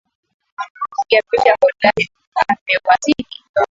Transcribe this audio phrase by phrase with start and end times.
[0.93, 2.03] Mpiga picha hodari
[2.47, 3.35] amewasili.